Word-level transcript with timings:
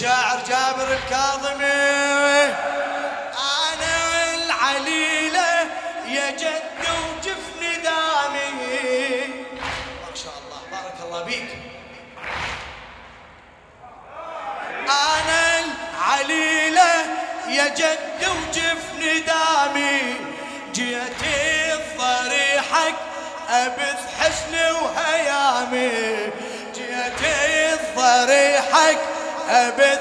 للشاعر 0.00 0.38
جابر 0.48 0.92
الكاظمي. 0.92 2.54
أنا 3.68 4.34
العليله 4.34 5.66
يا 6.08 6.30
جد 6.30 6.62
وجفني 6.80 7.76
دامي. 7.82 8.48
ما 10.00 10.14
شاء 10.14 10.32
الله 10.40 10.60
بارك 10.72 10.94
الله 11.04 11.22
بيك 11.22 11.48
أنا 14.88 15.60
العليله 15.60 16.92
يا 17.48 17.68
جد 17.68 18.28
وجفني 18.28 19.20
دامي. 19.20 20.16
جيتي 20.72 21.74
الضريحك 21.74 22.94
أبث 23.50 24.00
حسني 24.20 24.70
وهيامي. 24.70 25.90
جيتي 26.74 27.74
الضريحك 27.74 28.98
ابث 29.50 30.00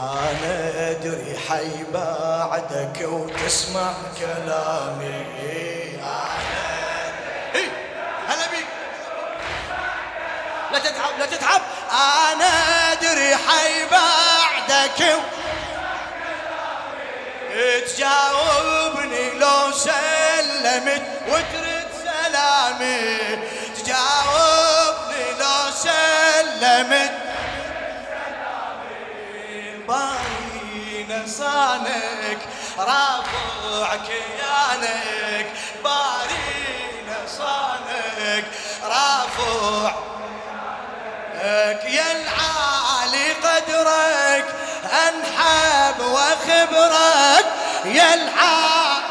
أنا 0.00 0.90
أدري 0.90 1.38
حي 1.48 1.84
بعدك 1.94 2.98
وتسمع 3.02 3.92
كلامي. 4.18 5.26
أنا 6.02 6.38
إيه، 7.54 7.68
هلا 8.28 8.46
بيك. 8.50 8.66
لا 10.72 10.78
تتعب 10.78 11.18
لا 11.18 11.26
تتعب. 11.26 11.60
أنا 12.32 12.52
أدري 12.92 13.36
حي 13.36 13.86
بعدك. 13.90 15.20
تجاوبني 17.86 19.30
لو 19.30 19.72
سلمت 19.72 21.02
وترد 21.28 21.88
سلامي. 22.04 23.38
سلمت 26.82 27.12
باين 29.88 31.26
صانك 31.26 32.38
رافع 32.78 33.96
كيانك 33.96 35.46
بارين 35.84 37.08
صانك 37.38 38.44
رافع 38.82 39.94
يا 41.84 42.12
العالي 42.12 43.32
قدرك. 43.32 44.54
أنحب 44.84 46.00
وخبرك 46.00 47.46
يا 47.84 48.14
العالي. 48.14 49.02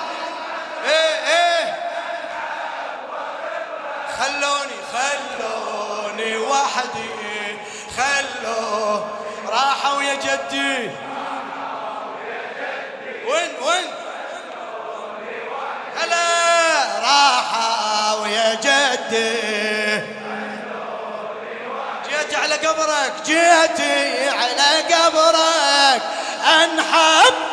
إيه 0.86 1.16
إيه. 1.28 1.76
خلوني 4.20 4.78
خلوني 4.94 6.38
وحدي. 6.38 7.21
جدي 10.32 10.90
وين 13.28 13.52
وين؟ 13.62 13.88
هلا 16.02 16.28
راحوا 17.02 18.28
يا 18.28 18.54
جدي. 18.54 20.02
جيت 22.10 22.36
على 22.36 22.56
قبرك 22.56 23.14
جيتي 23.26 24.30
على 24.30 24.96
قبرك. 24.96 26.02
أنحب 26.64 27.51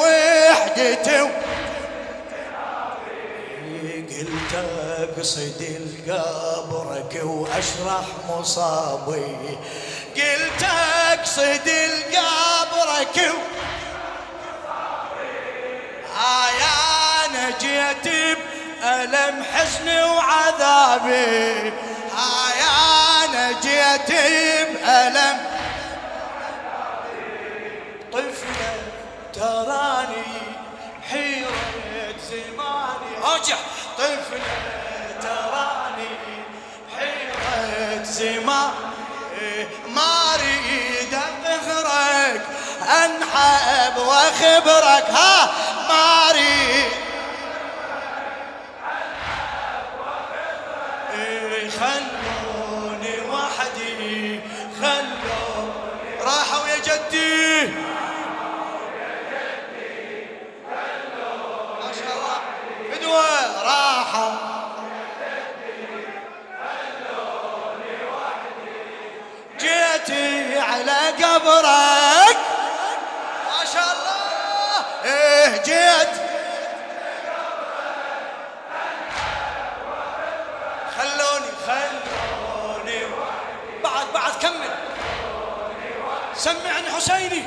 وحدتي. 0.00 1.48
قلت 4.18 4.54
أقصد 4.98 5.62
القبرك 5.62 7.20
وأشرح 7.24 8.04
مصابي 8.28 9.58
قلت 10.16 10.62
أقصد 11.12 11.68
القبرك 11.68 13.16
و... 13.16 13.38
هاي 16.18 16.60
أنا 17.26 17.50
جيت 17.60 18.14
بألم 18.82 19.44
حزني 19.52 20.02
وعذابي 20.02 21.72
هاي 22.16 22.60
أنا 23.24 23.52
جيت 23.62 24.10
بألم 24.10 25.38
تراني 29.38 30.24
حيرة 31.10 32.16
زماني. 32.30 33.12
ارجع 33.24 33.56
طفلة 33.98 34.54
تراني 35.22 36.10
حيرة 36.98 38.02
زماني. 38.02 38.88
ما 39.86 40.34
أريد 40.34 41.14
اظهرك 41.44 42.46
أنحب 42.82 43.96
وأخبرك. 43.98 45.06
ها 45.10 45.52
ما 45.88 46.30
أريد 46.30 46.92
سمعني 86.38 86.90
حسيني. 86.96 87.42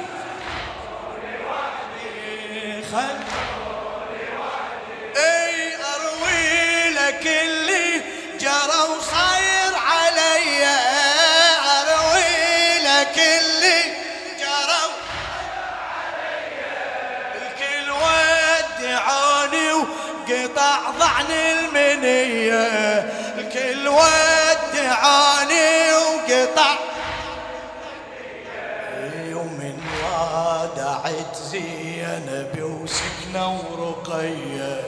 زينب 31.52 32.56
وسكنة 32.62 33.62
ورقية 33.70 34.82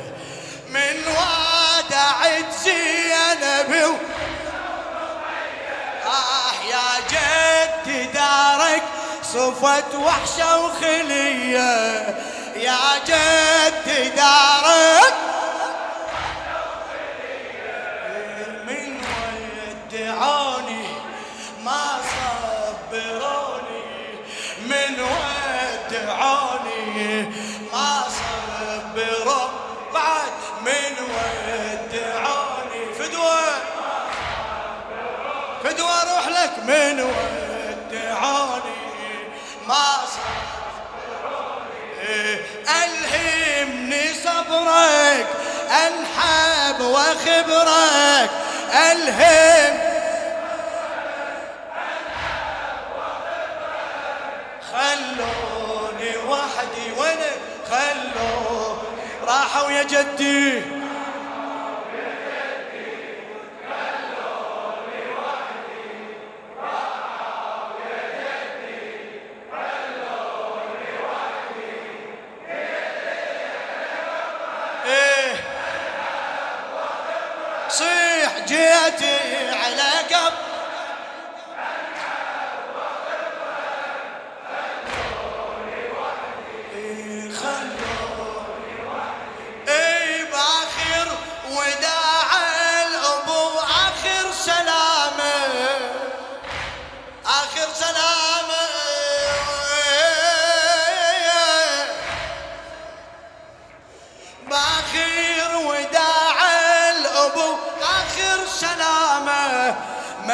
من 0.70 0.96
وادعت 1.08 2.54
زينب. 2.64 3.72
آه 6.06 6.54
يا 6.72 6.90
جد 7.12 8.14
دارك 8.14 8.84
صفت 9.24 9.96
وحشة 9.96 10.60
وخلية 10.60 11.74
يا 12.56 12.80
جد 13.08 13.43
ما 39.68 39.96
ألهمني 42.70 44.14
صبرك 44.14 45.28
أنحب 45.72 46.82
وخبرك 46.82 48.30
ألهم. 48.74 49.80
خلوني 54.74 56.18
وحدي 56.18 56.92
وأنا 56.98 57.32
خلوني. 57.70 58.94
راحوا 59.28 59.72
يا 59.72 59.84
جدي. 59.84 60.73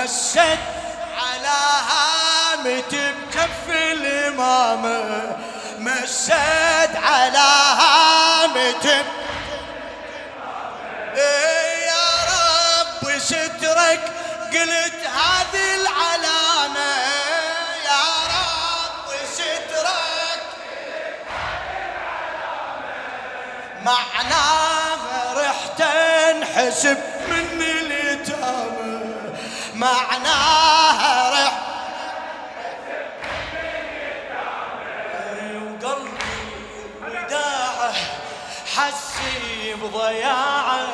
مسد 0.03 0.57
على 1.17 1.59
هامة 1.89 2.81
بكف 2.91 3.69
الامامه 3.69 5.37
مسد 5.79 6.95
على 7.03 7.37
هامة 7.79 9.03
إيه 11.15 11.87
يا 11.87 12.09
رب 12.31 13.19
سترك 13.19 14.01
قلت 14.53 14.99
هذه 15.07 15.75
العلامة. 15.75 16.91
يا 17.85 18.05
رب 18.29 19.15
سترك. 19.33 20.43
معناها 23.85 25.33
رحت 25.35 25.81
انحسب 25.81 26.97
بضياعه 39.93 40.87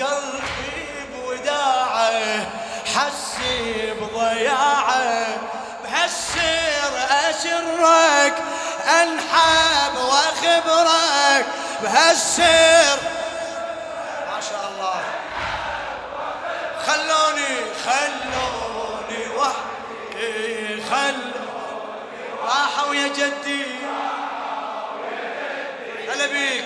قلبي 0.00 0.84
بوداعة 1.14 2.46
حسي 2.94 3.92
بضياعه 4.00 5.26
بهالسر 5.84 6.92
أشرك 7.28 8.34
أنحب 9.02 9.96
وأخبرك. 9.96 11.46
بهالسر 11.82 12.98
ما 14.30 14.40
شاء 14.40 14.70
الله. 14.70 15.00
خلوني 16.86 17.54
خلوني 17.84 19.22
وحدي 19.36 20.82
خلوني. 20.90 21.34
راحوا 22.44 22.94
يا 22.94 23.08
جدي. 23.08 23.66
هلا 26.08 26.26
بيك. 26.26 26.64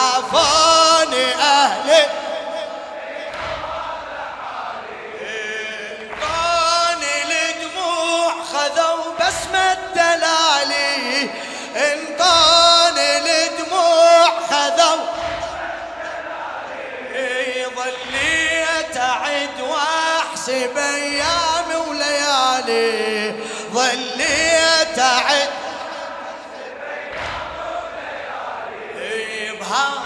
حالي 0.00 0.06
عافوني 0.06 1.34
أهلي 1.34 2.06
انطوني 6.00 7.50
الدموع 7.50 8.32
خذوا 8.52 9.12
بسمة 9.20 9.78
دلالي 9.94 11.30
انطوني 11.76 13.10
الدموع 13.18 14.30
خذوا. 14.50 15.00
ظليت 17.76 18.96
اعد 18.96 19.60
وأحسب 19.60 20.78
ايامي 20.78 21.76
وليالي. 21.88 23.49
بهذا 29.70 30.02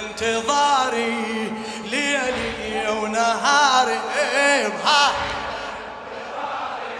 انتظاري 0.00 1.52
ليلي 1.84 2.88
ونهاري. 2.88 4.00
إي 4.16 4.68
بهذا 4.68 5.12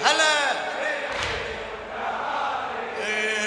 هلا. 0.05 0.41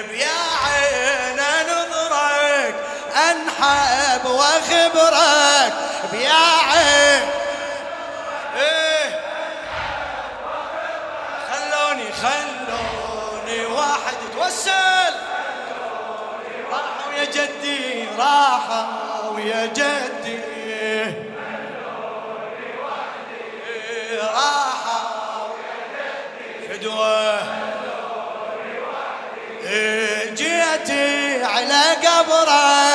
بيا 0.09 0.39
عين 0.65 1.39
نظرك 1.69 2.75
أنحب 3.15 4.25
واخبرك 4.25 5.73
بيا 6.11 6.43
عين. 6.69 7.23
إيه. 8.57 9.19
خلوني 11.49 12.07
خلوني 12.11 13.65
واحد 13.65 14.17
يتوسل. 14.29 15.13
راحوا 16.71 17.13
يا 17.17 17.25
جدي. 17.25 17.82
راحوا 18.17 19.39
يا 19.39 19.65
جدي. 19.65 20.39
راحوا 24.21 25.55
فدوة. 26.69 27.39
إيه، 29.65 30.29
جيتي 30.29 31.43
على 31.43 31.83
قبرك. 32.07 32.92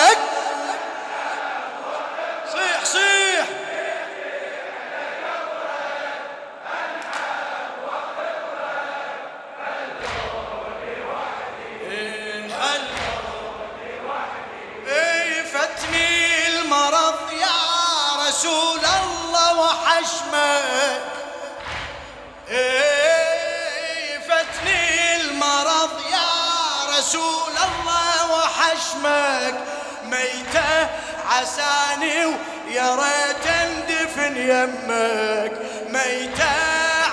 ريته 30.58 30.88
عساني 31.30 32.24
ويا 32.24 32.94
ريت 32.94 33.46
اندفن 33.46 34.36
يمك. 34.36 35.52
ميتة 35.90 36.50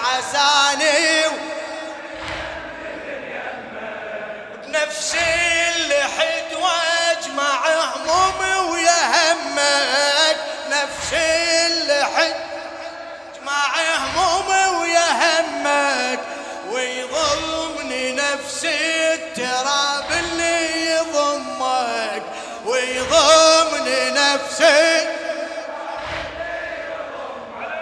عساني 0.06 1.26
بنفسي 4.68 5.18
حد 6.18 6.54
واجمع 6.54 7.62
همومي 7.96 8.72
ويا 8.72 9.02
همك. 9.14 10.38
نفسي 10.70 11.66
اللي 11.68 12.06
حد 12.06 12.36
واجمع 13.46 13.74
همومي 13.98 14.78
ويا 14.78 15.10
همك. 15.22 16.20
ويظلمني 16.70 18.12
نفسي 18.12 19.14
التراب 19.14 20.15
ويضمني 23.16 24.12
نفسي 24.12 25.08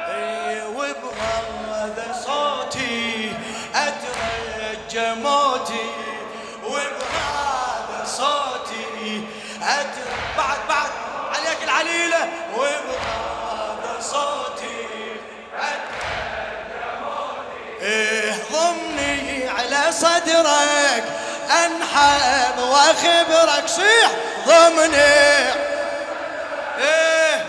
إيه، 0.09 0.63
وبهذا 0.63 2.15
صوتي 2.25 3.33
أترجى 3.75 5.13
موتي. 5.13 5.89
وبهذا 6.63 8.05
صوتي 8.05 9.27
أترجى 9.63 10.37
بعد 10.37 10.57
بعد 10.69 10.89
عليك 11.35 11.63
العليلة. 11.63 12.29
وبهذا 12.57 14.01
صوتي 14.01 14.87
أترجى 15.57 16.85
موتي. 17.01 17.85
إيه 17.85 18.33
ضمني 18.51 19.49
على 19.49 19.91
صدرك 19.91 21.03
أنحب 21.65 22.57
واخبرك 22.59 23.67
صيح. 23.67 24.11
ضمني 24.45 24.97
إيه. 26.79 27.45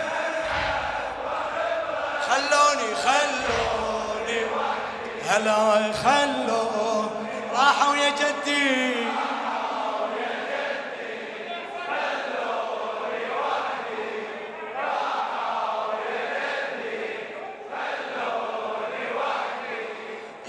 خلوني 2.27 2.95
خلوني 2.95 4.41
هلا 5.29 5.93
خلوا 6.03 7.09
راحوا 7.53 7.95
يا 7.95 8.09
جدي. 8.09 8.95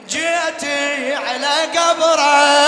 جيتي 0.08 1.14
على 1.14 1.78
قبرك 1.78 2.65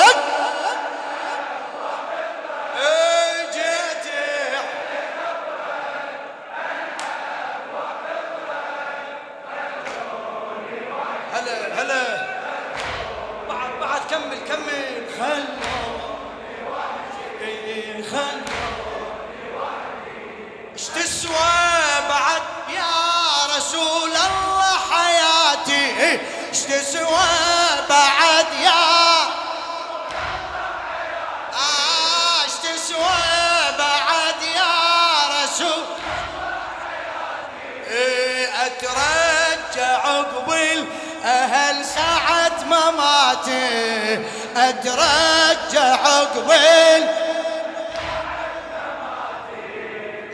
الاهل 41.25 41.84
ساعة 41.84 42.64
مماتي 42.64 44.18
اترجى 44.56 45.78
عقب 45.78 46.50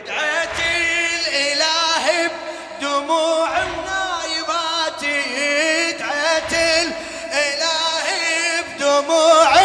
دعيت 0.07 0.59
الإله 1.27 2.31
بدموع 2.79 3.49
دعيت 5.99 6.53
بدموع 8.79 9.55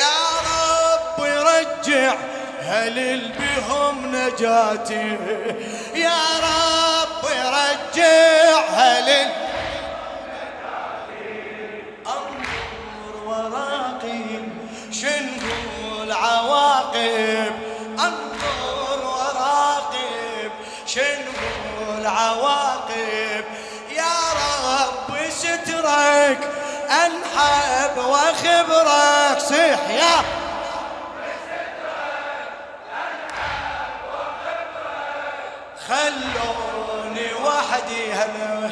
يا 0.00 0.18
رجع 1.24 2.14
هل 2.62 3.32
بهم 3.38 4.16
نجاتي؟ 4.16 5.16
يا 5.94 6.20
رب 6.42 7.24
رجع. 7.26 8.51
هل 8.82 9.08
أنظر 12.06 13.14
وراقب 13.26 14.48
شنو 14.92 16.02
العواقب. 16.02 17.52
أنظر 17.98 19.04
وراقب 19.04 20.52
شنو 20.86 21.98
العواقب. 21.98 23.44
يا 23.96 24.16
رب 24.42 25.30
سترك 25.30 26.40
أنحب 26.90 27.96
واخبرك 27.98 29.38
صيح 29.40 29.90
يا 29.90 30.41
خلوني 35.88 37.34
وحدي 37.44 38.12
همه 38.12 38.70